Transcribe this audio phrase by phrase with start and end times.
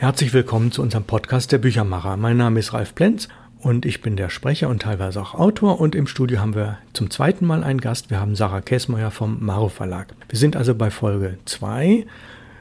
[0.00, 2.16] Herzlich willkommen zu unserem Podcast der Büchermacher.
[2.16, 3.26] Mein Name ist Ralf Plenz
[3.58, 5.80] und ich bin der Sprecher und teilweise auch Autor.
[5.80, 8.08] Und im Studio haben wir zum zweiten Mal einen Gast.
[8.08, 10.14] Wir haben Sarah Käsmeier vom Maro Verlag.
[10.28, 12.06] Wir sind also bei Folge 2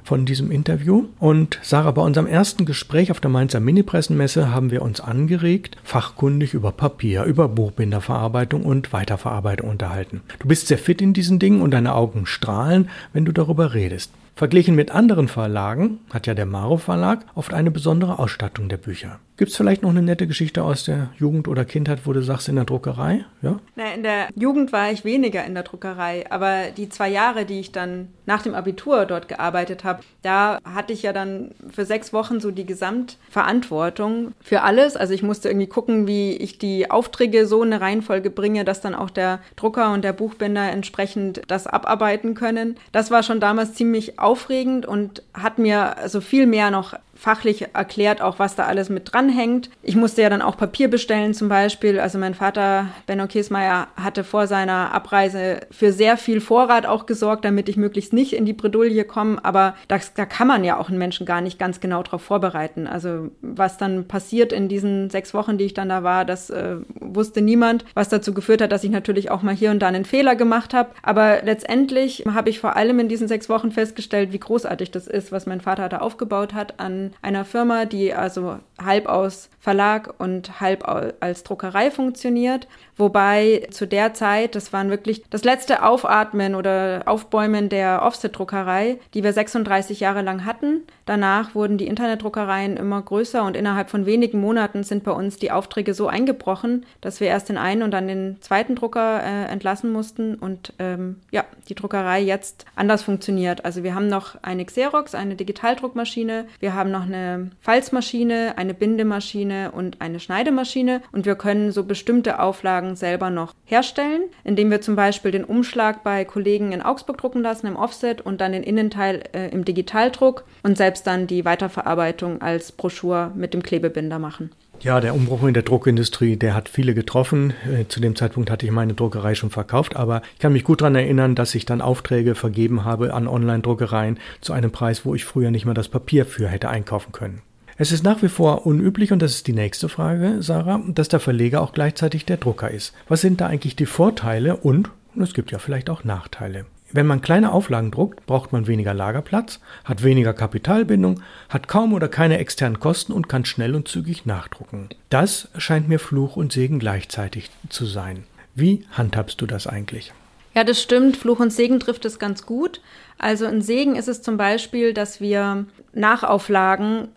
[0.04, 1.10] von diesem Interview.
[1.20, 6.56] Und Sarah, bei unserem ersten Gespräch auf der Mainzer Mini-Pressenmesse haben wir uns angeregt, fachkundig
[6.56, 10.22] über Papier, über Buchbinderverarbeitung und Weiterverarbeitung unterhalten.
[10.40, 14.12] Du bist sehr fit in diesen Dingen und deine Augen strahlen, wenn du darüber redest.
[14.38, 19.20] Verglichen mit anderen Verlagen hat ja der Maro Verlag oft eine besondere Ausstattung der Bücher.
[19.38, 22.49] Gibt es vielleicht noch eine nette Geschichte aus der Jugend oder Kindheit, wo du sagst,
[22.49, 23.23] in der Druckerei?
[23.44, 23.59] Ja?
[23.75, 27.59] Na, in der Jugend war ich weniger in der Druckerei, aber die zwei Jahre, die
[27.59, 32.13] ich dann nach dem Abitur dort gearbeitet habe, da hatte ich ja dann für sechs
[32.13, 34.97] Wochen so die Gesamtverantwortung für alles.
[34.97, 38.81] Also ich musste irgendwie gucken, wie ich die Aufträge so in eine Reihenfolge bringe, dass
[38.81, 42.75] dann auch der Drucker und der Buchbinder entsprechend das abarbeiten können.
[42.91, 48.21] Das war schon damals ziemlich aufregend und hat mir also viel mehr noch fachlich erklärt,
[48.21, 49.70] auch was da alles mit dranhängt.
[49.81, 52.00] Ich musste ja dann auch Papier bestellen zum Beispiel.
[52.00, 57.45] Also mein Vater, Benno Kiesmeier, hatte vor seiner Abreise für sehr viel Vorrat auch gesorgt,
[57.45, 59.44] damit ich möglichst nicht in die Bredouille komme.
[59.44, 62.88] Aber das, da kann man ja auch einen Menschen gar nicht ganz genau darauf vorbereiten.
[62.88, 66.78] Also was dann passiert in diesen sechs Wochen, die ich dann da war, das äh,
[67.00, 70.06] wusste niemand, was dazu geführt hat, dass ich natürlich auch mal hier und da einen
[70.06, 70.89] Fehler gemacht habe.
[71.02, 75.31] Aber letztendlich habe ich vor allem in diesen sechs Wochen festgestellt, wie großartig das ist,
[75.31, 80.61] was mein Vater da aufgebaut hat an einer Firma, die also halb aus Verlag und
[80.61, 80.88] halb
[81.20, 82.67] als Druckerei funktioniert.
[82.97, 89.23] Wobei zu der Zeit, das waren wirklich das letzte Aufatmen oder Aufbäumen der Offset-Druckerei, die
[89.23, 90.81] wir 36 Jahre lang hatten.
[91.06, 95.52] Danach wurden die Internetdruckereien immer größer und innerhalb von wenigen Monaten sind bei uns die
[95.52, 99.91] Aufträge so eingebrochen, dass wir erst den einen und dann den zweiten Drucker äh, entlassen
[99.91, 103.64] mussten und ähm, ja, die Druckerei jetzt anders funktioniert.
[103.64, 109.71] Also wir haben noch eine Xerox, eine Digitaldruckmaschine, wir haben noch eine Falzmaschine, eine Bindemaschine
[109.71, 114.95] und eine Schneidemaschine und wir können so bestimmte Auflagen selber noch herstellen, indem wir zum
[114.95, 119.23] Beispiel den Umschlag bei Kollegen in Augsburg drucken lassen im Offset und dann den Innenteil
[119.33, 124.51] äh, im Digitaldruck und selbst dann die Weiterverarbeitung als Broschur mit dem Klebebinder machen.
[124.81, 127.53] Ja, der Umbruch in der Druckindustrie, der hat viele getroffen.
[127.66, 130.81] Äh, zu dem Zeitpunkt hatte ich meine Druckerei schon verkauft, aber ich kann mich gut
[130.81, 135.25] daran erinnern, dass ich dann Aufträge vergeben habe an Online-Druckereien zu einem Preis, wo ich
[135.25, 137.41] früher nicht mehr das Papier für hätte einkaufen können.
[137.79, 141.19] Es ist nach wie vor unüblich, und das ist die nächste Frage, Sarah, dass der
[141.19, 142.91] Verleger auch gleichzeitig der Drucker ist.
[143.07, 146.65] Was sind da eigentlich die Vorteile und, und es gibt ja vielleicht auch Nachteile?
[146.91, 152.07] Wenn man kleine Auflagen druckt, braucht man weniger Lagerplatz, hat weniger Kapitalbindung, hat kaum oder
[152.07, 154.89] keine externen Kosten und kann schnell und zügig nachdrucken.
[155.11, 158.23] Das scheint mir Fluch und Segen gleichzeitig zu sein.
[158.55, 160.13] Wie handhabst du das eigentlich?
[160.55, 161.17] Ja, das stimmt.
[161.17, 162.81] Fluch und Segen trifft es ganz gut.
[163.19, 167.09] Also ein Segen ist es zum Beispiel, dass wir Nachauflagen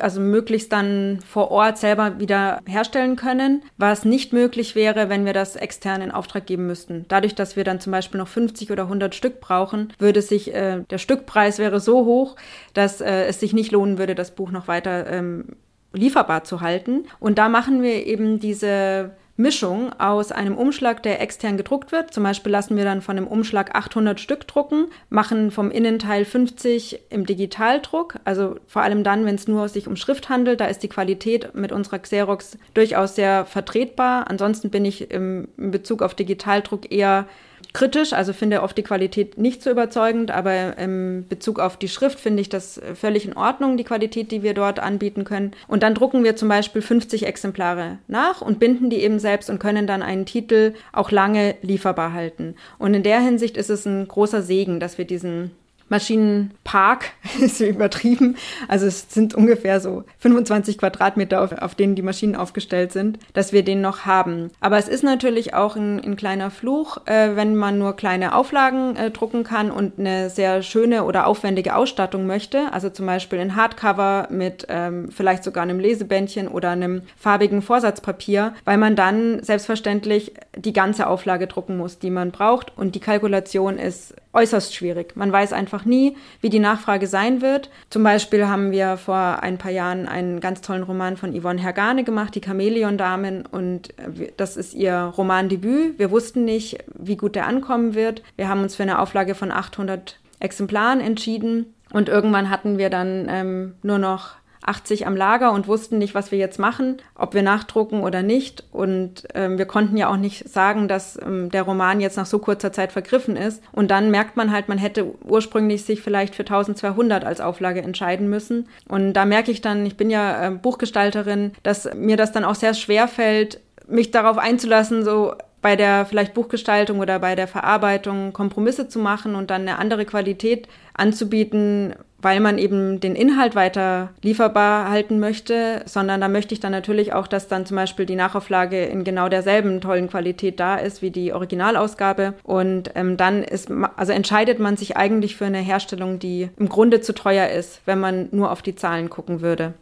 [0.00, 5.32] also möglichst dann vor Ort selber wieder herstellen können, was nicht möglich wäre, wenn wir
[5.32, 7.04] das extern in Auftrag geben müssten.
[7.08, 10.82] Dadurch, dass wir dann zum Beispiel noch 50 oder 100 Stück brauchen, würde sich äh,
[10.88, 12.36] der Stückpreis wäre so hoch,
[12.74, 15.56] dass äh, es sich nicht lohnen würde, das Buch noch weiter ähm,
[15.92, 17.06] lieferbar zu halten.
[17.18, 22.12] Und da machen wir eben diese Mischung aus einem Umschlag, der extern gedruckt wird.
[22.12, 27.02] Zum Beispiel lassen wir dann von dem Umschlag 800 Stück drucken, machen vom Innenteil 50
[27.10, 28.16] im Digitaldruck.
[28.24, 31.54] Also vor allem dann, wenn es nur sich um Schrift handelt, da ist die Qualität
[31.54, 34.28] mit unserer Xerox durchaus sehr vertretbar.
[34.28, 37.28] Ansonsten bin ich im, in Bezug auf Digitaldruck eher
[37.72, 42.18] kritisch, also finde oft die Qualität nicht so überzeugend, aber im Bezug auf die Schrift
[42.18, 45.52] finde ich das völlig in Ordnung, die Qualität, die wir dort anbieten können.
[45.66, 49.58] Und dann drucken wir zum Beispiel 50 Exemplare nach und binden die eben selbst und
[49.58, 52.54] können dann einen Titel auch lange lieferbar halten.
[52.78, 55.50] Und in der Hinsicht ist es ein großer Segen, dass wir diesen
[55.88, 57.10] Maschinenpark
[57.40, 58.36] ist übertrieben.
[58.68, 63.52] Also es sind ungefähr so 25 Quadratmeter, auf, auf, denen die Maschinen aufgestellt sind, dass
[63.52, 64.50] wir den noch haben.
[64.60, 68.96] Aber es ist natürlich auch ein, ein kleiner Fluch, äh, wenn man nur kleine Auflagen
[68.96, 72.72] äh, drucken kann und eine sehr schöne oder aufwendige Ausstattung möchte.
[72.72, 78.54] Also zum Beispiel ein Hardcover mit ähm, vielleicht sogar einem Lesebändchen oder einem farbigen Vorsatzpapier,
[78.64, 82.76] weil man dann selbstverständlich die ganze Auflage drucken muss, die man braucht.
[82.76, 85.16] Und die Kalkulation ist äußerst schwierig.
[85.16, 87.70] Man weiß einfach nie, wie die Nachfrage sein wird.
[87.90, 92.04] Zum Beispiel haben wir vor ein paar Jahren einen ganz tollen Roman von Yvonne Hergane
[92.04, 93.46] gemacht, Die Chamäleon-Damen.
[93.46, 93.94] Und
[94.36, 95.98] das ist ihr Romandebüt.
[95.98, 98.22] Wir wussten nicht, wie gut der ankommen wird.
[98.36, 101.74] Wir haben uns für eine Auflage von 800 Exemplaren entschieden.
[101.92, 106.32] Und irgendwann hatten wir dann ähm, nur noch 80 am Lager und wussten nicht, was
[106.32, 108.64] wir jetzt machen, ob wir nachdrucken oder nicht.
[108.72, 112.38] Und ähm, wir konnten ja auch nicht sagen, dass ähm, der Roman jetzt nach so
[112.38, 113.62] kurzer Zeit vergriffen ist.
[113.72, 118.28] Und dann merkt man halt, man hätte ursprünglich sich vielleicht für 1200 als Auflage entscheiden
[118.28, 118.68] müssen.
[118.88, 122.54] Und da merke ich dann, ich bin ja äh, Buchgestalterin, dass mir das dann auch
[122.54, 128.32] sehr schwer fällt, mich darauf einzulassen, so bei der vielleicht Buchgestaltung oder bei der Verarbeitung
[128.32, 134.10] Kompromisse zu machen und dann eine andere Qualität anzubieten, weil man eben den Inhalt weiter
[134.22, 138.16] lieferbar halten möchte, sondern da möchte ich dann natürlich auch, dass dann zum Beispiel die
[138.16, 142.34] Nachauflage in genau derselben tollen Qualität da ist wie die Originalausgabe.
[142.42, 147.00] Und ähm, dann ist, also entscheidet man sich eigentlich für eine Herstellung, die im Grunde
[147.00, 149.74] zu teuer ist, wenn man nur auf die Zahlen gucken würde.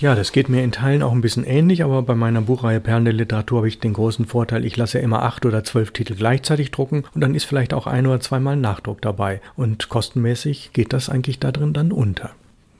[0.00, 3.04] Ja, das geht mir in Teilen auch ein bisschen ähnlich, aber bei meiner Buchreihe Perlen
[3.04, 6.72] der Literatur habe ich den großen Vorteil, ich lasse immer acht oder zwölf Titel gleichzeitig
[6.72, 9.40] drucken und dann ist vielleicht auch ein oder zweimal Nachdruck dabei.
[9.56, 12.30] Und kostenmäßig geht das eigentlich da drin dann unter.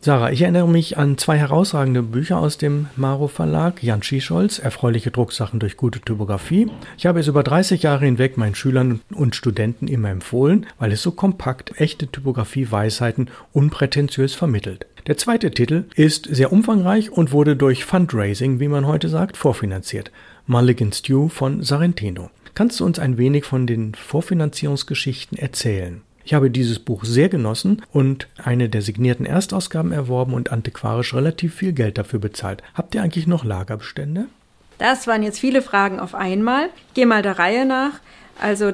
[0.00, 3.82] Sarah, ich erinnere mich an zwei herausragende Bücher aus dem Maro Verlag.
[3.82, 6.70] Jan Schischolz, Erfreuliche Drucksachen durch gute Typografie.
[6.99, 11.00] Ich habe es über 30 Jahre hinweg meinen Schülern und Studenten immer empfohlen, weil es
[11.00, 14.84] so kompakt echte Typografie-Weisheiten unprätentiös vermittelt.
[15.06, 20.11] Der zweite Titel ist sehr umfangreich und wurde durch Fundraising, wie man heute sagt, vorfinanziert.
[20.47, 22.31] Mulligan Stew von Sarentino.
[22.55, 26.01] Kannst du uns ein wenig von den Vorfinanzierungsgeschichten erzählen?
[26.25, 31.55] Ich habe dieses Buch sehr genossen und eine der signierten Erstausgaben erworben und antiquarisch relativ
[31.55, 32.62] viel Geld dafür bezahlt.
[32.73, 34.25] Habt ihr eigentlich noch Lagerbestände?
[34.79, 36.71] Das waren jetzt viele Fragen auf einmal.
[36.95, 38.00] Geh mal der Reihe nach.
[38.41, 38.73] Also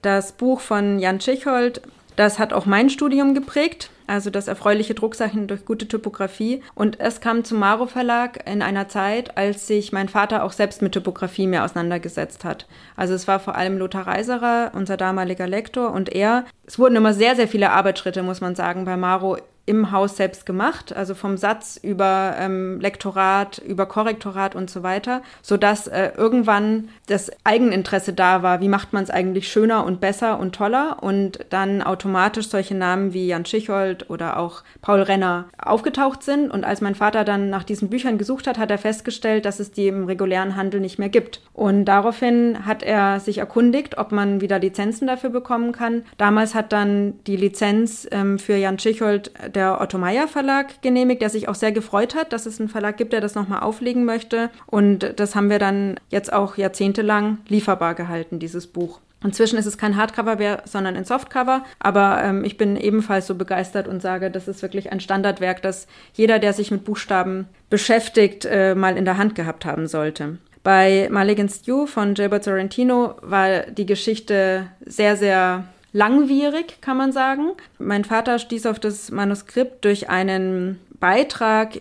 [0.00, 1.82] das Buch von Jan Tschichold,
[2.14, 6.62] das hat auch mein Studium geprägt also das erfreuliche Drucksachen durch gute Typografie.
[6.74, 10.82] Und es kam zum Maro Verlag in einer Zeit, als sich mein Vater auch selbst
[10.82, 12.66] mit Typografie mehr auseinandergesetzt hat.
[12.94, 16.44] Also es war vor allem Lothar Reiserer, unser damaliger Lektor, und er.
[16.66, 20.44] Es wurden immer sehr, sehr viele Arbeitsschritte, muss man sagen, bei Maro im Haus selbst
[20.44, 26.88] gemacht, also vom Satz über ähm, Lektorat, über Korrektorat und so weiter, sodass äh, irgendwann
[27.06, 31.46] das Eigeninteresse da war, wie macht man es eigentlich schöner und besser und toller und
[31.50, 36.80] dann automatisch solche Namen wie Jan Schichold oder auch Paul Renner aufgetaucht sind und als
[36.80, 40.06] mein Vater dann nach diesen Büchern gesucht hat, hat er festgestellt, dass es die im
[40.06, 45.06] regulären Handel nicht mehr gibt und daraufhin hat er sich erkundigt, ob man wieder Lizenzen
[45.06, 46.02] dafür bekommen kann.
[46.18, 51.30] Damals hat dann die Lizenz ähm, für Jan Schichold der Otto Meyer Verlag genehmigt, der
[51.30, 54.50] sich auch sehr gefreut hat, dass es einen Verlag gibt, der das nochmal auflegen möchte.
[54.66, 59.00] Und das haben wir dann jetzt auch jahrzehntelang lieferbar gehalten, dieses Buch.
[59.24, 61.64] Inzwischen ist es kein Hardcover mehr, sondern ein Softcover.
[61.78, 65.86] Aber ähm, ich bin ebenfalls so begeistert und sage, das ist wirklich ein Standardwerk, das
[66.14, 70.38] jeder, der sich mit Buchstaben beschäftigt, äh, mal in der Hand gehabt haben sollte.
[70.62, 77.52] Bei Mulligan Stew von Gilbert Sorrentino war die Geschichte sehr, sehr langwierig, kann man sagen.
[77.78, 81.78] Mein Vater stieß auf das Manuskript durch einen Beitrag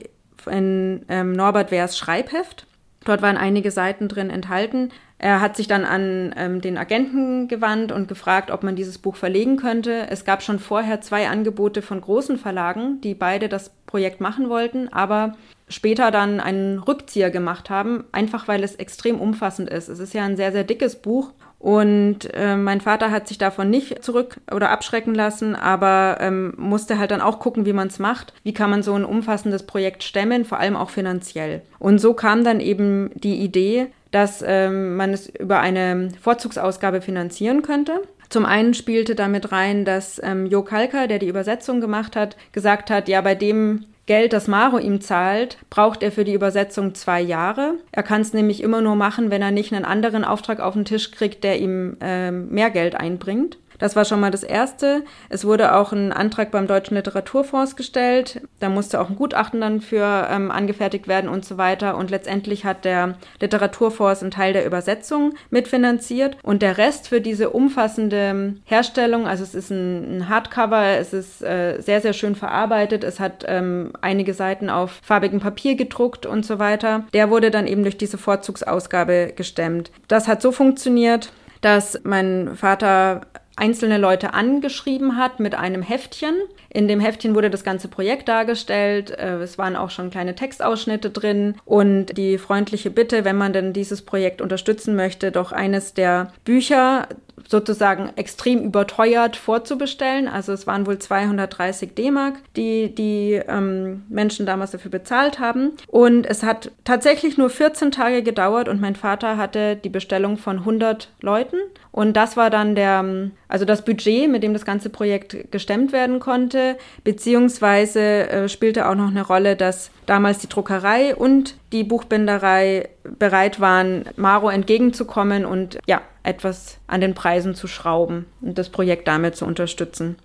[0.49, 2.65] in ähm, Norbert Wehrs Schreibheft.
[3.05, 4.89] Dort waren einige Seiten drin enthalten.
[5.17, 9.15] Er hat sich dann an ähm, den Agenten gewandt und gefragt, ob man dieses Buch
[9.15, 10.07] verlegen könnte.
[10.09, 14.91] Es gab schon vorher zwei Angebote von großen Verlagen, die beide das Projekt machen wollten,
[14.91, 15.33] aber
[15.67, 19.89] später dann einen Rückzieher gemacht haben, einfach weil es extrem umfassend ist.
[19.89, 23.69] Es ist ja ein sehr, sehr dickes Buch und äh, mein Vater hat sich davon
[23.69, 27.99] nicht zurück oder abschrecken lassen, aber ähm, musste halt dann auch gucken, wie man es
[27.99, 28.33] macht.
[28.41, 31.61] Wie kann man so ein umfassendes Projekt stemmen, vor allem auch finanziell.
[31.77, 37.61] Und so kam dann eben die Idee, dass ähm, man es über eine Vorzugsausgabe finanzieren
[37.61, 38.01] könnte.
[38.29, 42.89] Zum einen spielte damit rein, dass ähm, Jo Kalker, der die Übersetzung gemacht hat, gesagt
[42.89, 47.21] hat, ja, bei dem Geld, das Maro ihm zahlt, braucht er für die Übersetzung zwei
[47.21, 47.75] Jahre.
[47.91, 50.85] Er kann es nämlich immer nur machen, wenn er nicht einen anderen Auftrag auf den
[50.85, 53.57] Tisch kriegt, der ihm äh, mehr Geld einbringt.
[53.81, 55.03] Das war schon mal das Erste.
[55.27, 58.41] Es wurde auch ein Antrag beim Deutschen Literaturfonds gestellt.
[58.59, 61.97] Da musste auch ein Gutachten dann für ähm, angefertigt werden und so weiter.
[61.97, 67.49] Und letztendlich hat der Literaturfonds einen Teil der Übersetzung mitfinanziert und der Rest für diese
[67.49, 73.03] umfassende Herstellung, also es ist ein, ein Hardcover, es ist äh, sehr, sehr schön verarbeitet,
[73.03, 77.05] es hat ähm, einige Seiten auf farbigem Papier gedruckt und so weiter.
[77.13, 79.91] Der wurde dann eben durch diese Vorzugsausgabe gestemmt.
[80.07, 83.21] Das hat so funktioniert, dass mein Vater
[83.55, 86.35] einzelne Leute angeschrieben hat mit einem Heftchen.
[86.69, 89.11] In dem Heftchen wurde das ganze Projekt dargestellt.
[89.11, 93.73] Äh, es waren auch schon kleine Textausschnitte drin und die freundliche Bitte, wenn man denn
[93.73, 97.07] dieses Projekt unterstützen möchte, doch eines der Bücher
[97.47, 100.27] sozusagen extrem überteuert vorzubestellen.
[100.27, 105.71] Also es waren wohl 230 D-Mark, die die ähm, Menschen damals dafür bezahlt haben.
[105.87, 110.59] Und es hat tatsächlich nur 14 Tage gedauert und mein Vater hatte die Bestellung von
[110.59, 111.57] 100 Leuten.
[111.91, 116.21] Und das war dann der also das Budget, mit dem das ganze Projekt gestemmt werden
[116.21, 122.87] konnte, beziehungsweise äh, spielte auch noch eine Rolle, dass damals die Druckerei und die Buchbinderei
[123.19, 129.07] bereit waren, Maro entgegenzukommen und ja, etwas an den Preisen zu schrauben und das Projekt
[129.07, 130.17] damit zu unterstützen.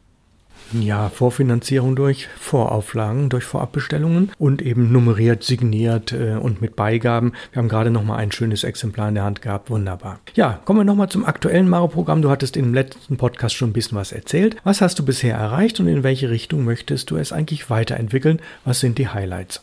[0.73, 7.35] Ja, Vorfinanzierung durch Vorauflagen, durch Vorabbestellungen und eben nummeriert, signiert äh, und mit Beigaben.
[7.53, 9.71] Wir haben gerade noch mal ein schönes Exemplar in der Hand gehabt.
[9.71, 10.19] Wunderbar.
[10.35, 12.21] Ja, kommen wir noch mal zum aktuellen Maro-Programm.
[12.21, 14.57] Du hattest im letzten Podcast schon ein bisschen was erzählt.
[14.65, 18.41] Was hast du bisher erreicht und in welche Richtung möchtest du es eigentlich weiterentwickeln?
[18.65, 19.63] Was sind die Highlights?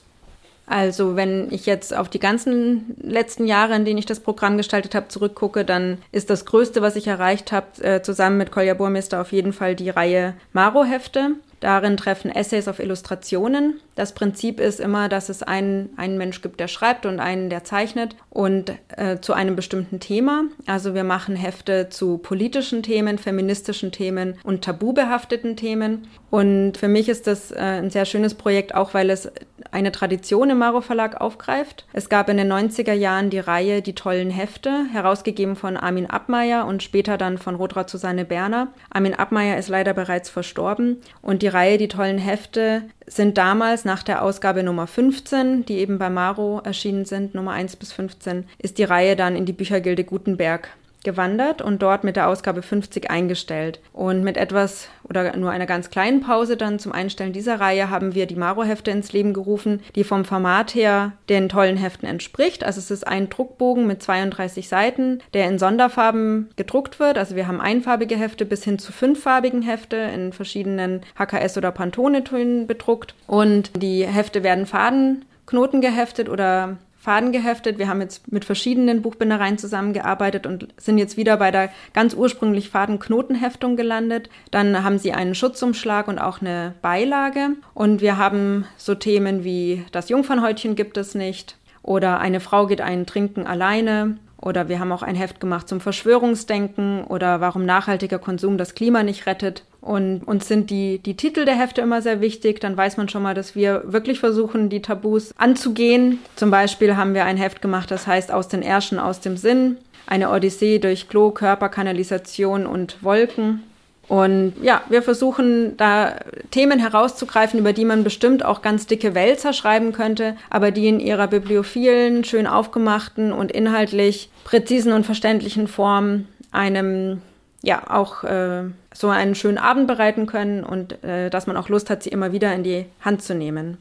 [0.65, 4.96] Also wenn ich jetzt auf die ganzen letzten Jahre, in denen ich das Programm gestaltet
[4.96, 9.20] habe, zurückgucke, dann ist das Größte, was ich erreicht habe, äh, zusammen mit Kolja Burmeister
[9.20, 11.32] auf jeden Fall die Reihe Maro-Hefte.
[11.60, 13.79] Darin treffen Essays auf Illustrationen.
[13.96, 17.64] Das Prinzip ist immer, dass es einen, einen Mensch gibt, der schreibt und einen, der
[17.64, 20.46] zeichnet und äh, zu einem bestimmten Thema.
[20.66, 26.08] Also wir machen Hefte zu politischen Themen, feministischen Themen und tabubehafteten Themen.
[26.30, 29.32] Und für mich ist das äh, ein sehr schönes Projekt, auch weil es
[29.72, 31.86] eine Tradition im Maro Verlag aufgreift.
[31.94, 36.66] Es gab in den 90er Jahren die Reihe Die tollen Hefte, herausgegeben von Armin Abmeier
[36.66, 38.70] und später dann von Rotra Susanne Berner.
[38.90, 44.04] Armin Abmeier ist leider bereits verstorben und die Reihe Die tollen Hefte sind damals nach
[44.04, 48.78] der Ausgabe Nummer 15, die eben bei Maro erschienen sind, Nummer 1 bis 15, ist
[48.78, 50.70] die Reihe dann in die Büchergilde Gutenberg
[51.04, 53.80] gewandert und dort mit der Ausgabe 50 eingestellt.
[53.92, 58.16] Und mit etwas oder nur einer ganz kleinen Pause dann zum Einstellen dieser Reihe haben
[58.16, 62.64] wir die Maro-Hefte ins Leben gerufen, die vom Format her den tollen Heften entspricht.
[62.64, 67.18] Also es ist ein Druckbogen mit 32 Seiten, der in Sonderfarben gedruckt wird.
[67.18, 72.68] Also wir haben einfarbige Hefte bis hin zu fünffarbigen Hefte in verschiedenen HKS- oder Pantone-Tönen
[72.68, 73.16] bedruckt.
[73.28, 77.80] Und die Hefte werden Fadenknoten geheftet oder Faden geheftet.
[77.80, 82.70] Wir haben jetzt mit verschiedenen Buchbindereien zusammengearbeitet und sind jetzt wieder bei der ganz ursprünglich
[82.70, 84.30] Fadenknotenheftung gelandet.
[84.52, 87.58] Dann haben sie einen Schutzumschlag und auch eine Beilage.
[87.74, 92.80] Und wir haben so Themen wie das Jungfernhäutchen gibt es nicht oder eine Frau geht
[92.80, 98.20] einen trinken alleine oder wir haben auch ein Heft gemacht zum Verschwörungsdenken oder warum nachhaltiger
[98.20, 99.64] Konsum das Klima nicht rettet.
[99.80, 102.60] Und uns sind die, die Titel der Hefte immer sehr wichtig.
[102.60, 106.20] Dann weiß man schon mal, dass wir wirklich versuchen, die Tabus anzugehen.
[106.36, 109.78] Zum Beispiel haben wir ein Heft gemacht, das heißt Aus den Ärschen, aus dem Sinn.
[110.08, 113.64] Eine Odyssee durch Klo, Körper, Kanalisation und Wolken.
[114.08, 116.16] Und ja, wir versuchen da
[116.52, 121.00] Themen herauszugreifen, über die man bestimmt auch ganz dicke Wälzer schreiben könnte, aber die in
[121.00, 127.22] ihrer bibliophilen, schön aufgemachten und inhaltlich präzisen und verständlichen Form einem
[127.62, 131.90] ja auch äh, so einen schönen Abend bereiten können und äh, dass man auch Lust
[131.90, 133.78] hat, sie immer wieder in die Hand zu nehmen.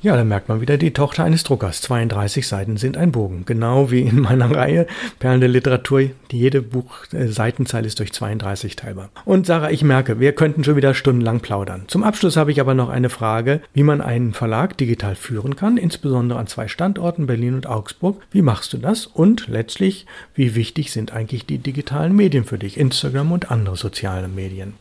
[0.00, 1.80] Ja, da merkt man wieder die Tochter eines Druckers.
[1.82, 3.42] 32 Seiten sind ein Bogen.
[3.46, 4.86] Genau wie in meiner Reihe
[5.18, 6.02] Perlen der Literatur.
[6.30, 9.10] Jede Buchseitenzahl ist durch 32 teilbar.
[9.24, 11.82] Und Sarah, ich merke, wir könnten schon wieder stundenlang plaudern.
[11.88, 15.76] Zum Abschluss habe ich aber noch eine Frage, wie man einen Verlag digital führen kann,
[15.76, 18.22] insbesondere an zwei Standorten, Berlin und Augsburg.
[18.30, 19.06] Wie machst du das?
[19.06, 24.28] Und letztlich, wie wichtig sind eigentlich die digitalen Medien für dich, Instagram und andere soziale
[24.28, 24.74] Medien?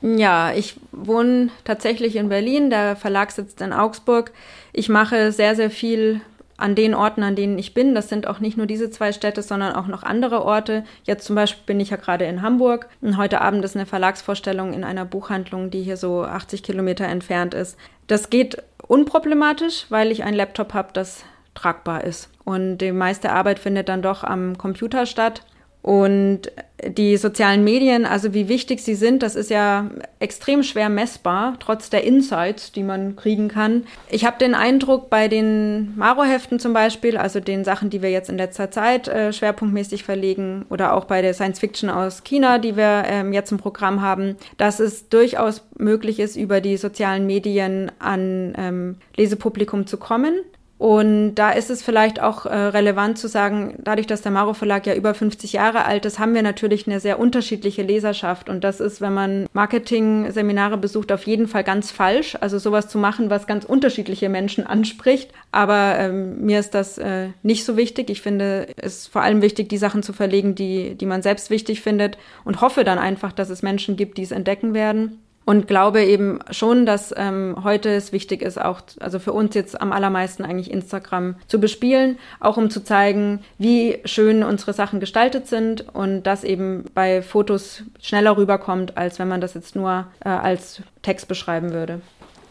[0.00, 4.32] Ja, ich wohne tatsächlich in Berlin, der Verlag sitzt in Augsburg.
[4.72, 6.20] Ich mache sehr, sehr viel
[6.56, 7.94] an den Orten, an denen ich bin.
[7.94, 10.84] Das sind auch nicht nur diese zwei Städte, sondern auch noch andere Orte.
[11.04, 12.88] Jetzt zum Beispiel bin ich ja gerade in Hamburg.
[13.00, 17.54] Und heute Abend ist eine Verlagsvorstellung in einer Buchhandlung, die hier so 80 Kilometer entfernt
[17.54, 17.76] ist.
[18.08, 21.24] Das geht unproblematisch, weil ich einen Laptop habe, das
[21.54, 22.28] tragbar ist.
[22.44, 25.42] Und die meiste Arbeit findet dann doch am Computer statt.
[25.82, 26.50] Und
[26.86, 31.90] die sozialen Medien, also wie wichtig sie sind, das ist ja extrem schwer messbar, trotz
[31.90, 33.84] der Insights, die man kriegen kann.
[34.08, 38.30] Ich habe den Eindruck, bei den Maro-Heften zum Beispiel, also den Sachen, die wir jetzt
[38.30, 42.76] in letzter Zeit äh, schwerpunktmäßig verlegen, oder auch bei der Science Fiction aus China, die
[42.76, 47.90] wir ähm, jetzt im Programm haben, dass es durchaus möglich ist, über die sozialen Medien
[47.98, 50.34] an ähm, Lesepublikum zu kommen.
[50.78, 54.86] Und da ist es vielleicht auch äh, relevant zu sagen, dadurch, dass der Maro Verlag
[54.86, 58.48] ja über 50 Jahre alt ist, haben wir natürlich eine sehr unterschiedliche Leserschaft.
[58.48, 62.38] Und das ist, wenn man Marketing-Seminare besucht, auf jeden Fall ganz falsch.
[62.40, 65.32] Also sowas zu machen, was ganz unterschiedliche Menschen anspricht.
[65.50, 68.08] Aber ähm, mir ist das äh, nicht so wichtig.
[68.08, 71.80] Ich finde es vor allem wichtig, die Sachen zu verlegen, die, die man selbst wichtig
[71.80, 75.18] findet und hoffe dann einfach, dass es Menschen gibt, die es entdecken werden
[75.48, 79.80] und glaube eben schon, dass ähm, heute es wichtig ist, auch, also für uns jetzt
[79.80, 85.46] am allermeisten eigentlich Instagram zu bespielen, auch um zu zeigen, wie schön unsere Sachen gestaltet
[85.46, 90.28] sind und das eben bei Fotos schneller rüberkommt, als wenn man das jetzt nur äh,
[90.28, 92.02] als Text beschreiben würde.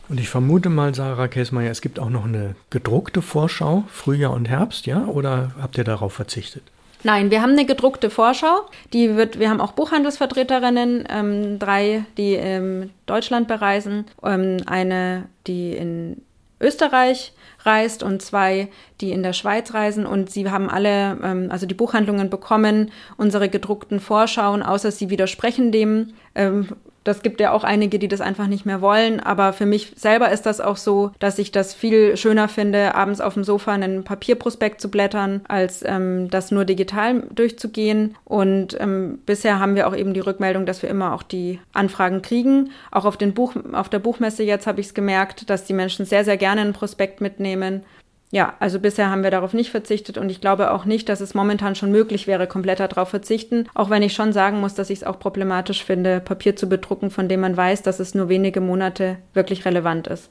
[0.09, 4.49] Und ich vermute mal, Sarah Käsmeier, es gibt auch noch eine gedruckte Vorschau, Frühjahr und
[4.49, 5.05] Herbst, ja?
[5.05, 6.63] Oder habt ihr darauf verzichtet?
[7.07, 8.65] Nein, wir haben eine gedruckte Vorschau.
[8.91, 15.71] Die wird, wir haben auch Buchhandelsvertreterinnen, ähm, drei, die ähm, Deutschland bereisen, ähm, eine, die
[15.71, 16.21] in
[16.59, 18.67] Österreich reist und zwei,
[18.99, 20.05] die in der Schweiz reisen.
[20.05, 25.71] Und sie haben alle, ähm, also die Buchhandlungen bekommen unsere gedruckten Vorschauen, außer sie widersprechen
[25.71, 26.09] dem.
[26.35, 26.75] Ähm,
[27.07, 29.19] das gibt ja auch einige, die das einfach nicht mehr wollen.
[29.19, 33.21] Aber für mich selber ist das auch so, dass ich das viel schöner finde, abends
[33.21, 38.15] auf dem Sofa einen Papierprospekt zu blättern, als ähm, das nur digital durchzugehen.
[38.25, 42.21] Und ähm, bisher haben wir auch eben die Rückmeldung, dass wir immer auch die Anfragen
[42.21, 42.71] kriegen.
[42.91, 46.05] Auch auf, den Buch, auf der Buchmesse jetzt habe ich es gemerkt, dass die Menschen
[46.05, 47.83] sehr, sehr gerne einen Prospekt mitnehmen
[48.29, 51.33] ja, also bisher haben wir darauf nicht verzichtet und ich glaube auch nicht, dass es
[51.33, 54.99] momentan schon möglich wäre, komplett darauf verzichten, auch wenn ich schon sagen muss, dass ich
[54.99, 58.59] es auch problematisch finde, Papier zu bedrucken, von dem man weiß, dass es nur wenige
[58.59, 60.29] Monate wirklich relevant ist.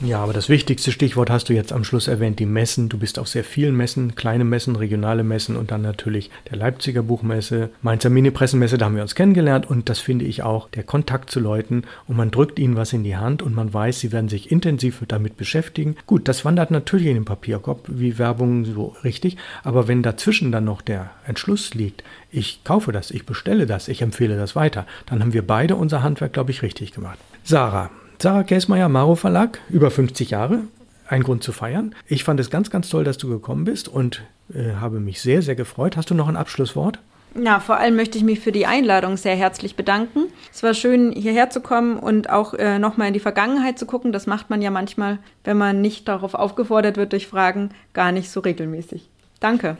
[0.00, 2.88] Ja, aber das wichtigste Stichwort hast du jetzt am Schluss erwähnt, die Messen.
[2.88, 7.02] Du bist auf sehr vielen Messen, kleine Messen, regionale Messen und dann natürlich der Leipziger
[7.04, 11.30] Buchmesse, Mainzer Mini-Pressenmesse, da haben wir uns kennengelernt und das finde ich auch, der Kontakt
[11.30, 14.28] zu Leuten und man drückt ihnen was in die Hand und man weiß, sie werden
[14.28, 15.94] sich intensiv damit beschäftigen.
[16.06, 20.64] Gut, das wandert natürlich in den Papierkorb, wie Werbung so richtig, aber wenn dazwischen dann
[20.64, 25.20] noch der Entschluss liegt, ich kaufe das, ich bestelle das, ich empfehle das weiter, dann
[25.20, 27.18] haben wir beide unser Handwerk, glaube ich, richtig gemacht.
[27.44, 30.60] Sarah, Sarah Käsmeier, Maro Verlag, über 50 Jahre.
[31.06, 31.94] Ein Grund zu feiern.
[32.06, 34.22] Ich fand es ganz, ganz toll, dass du gekommen bist und
[34.54, 35.96] äh, habe mich sehr, sehr gefreut.
[35.96, 36.98] Hast du noch ein Abschlusswort?
[37.34, 40.26] Ja, vor allem möchte ich mich für die Einladung sehr herzlich bedanken.
[40.52, 44.12] Es war schön, hierher zu kommen und auch äh, nochmal in die Vergangenheit zu gucken.
[44.12, 48.30] Das macht man ja manchmal, wenn man nicht darauf aufgefordert wird durch Fragen, gar nicht
[48.30, 49.10] so regelmäßig.
[49.40, 49.76] Danke.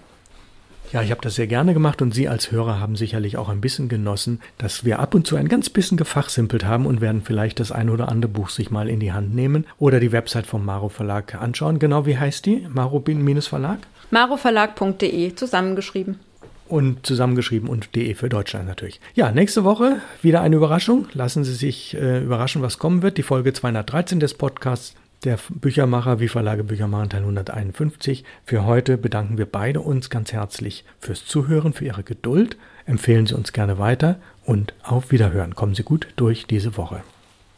[0.94, 3.60] Ja, ich habe das sehr gerne gemacht und Sie als Hörer haben sicherlich auch ein
[3.60, 7.58] bisschen genossen, dass wir ab und zu ein ganz bisschen gefachsimpelt haben und werden vielleicht
[7.58, 10.64] das ein oder andere Buch sich mal in die Hand nehmen oder die Website vom
[10.64, 11.80] Maro Verlag anschauen.
[11.80, 12.68] Genau wie heißt die?
[12.72, 13.78] Maro-Verlag?
[14.12, 16.20] maroverlag.de zusammengeschrieben.
[16.68, 19.00] Und zusammengeschrieben und de für Deutschland natürlich.
[19.16, 21.08] Ja, nächste Woche wieder eine Überraschung.
[21.12, 23.18] Lassen Sie sich äh, überraschen, was kommen wird.
[23.18, 24.94] Die Folge 213 des Podcasts
[25.25, 28.25] der Büchermacher wie Verlage Büchermacher Teil 151.
[28.45, 32.57] Für heute bedanken wir beide uns ganz herzlich fürs Zuhören, für Ihre Geduld.
[32.87, 35.54] Empfehlen Sie uns gerne weiter und auf Wiederhören.
[35.54, 37.02] Kommen Sie gut durch diese Woche.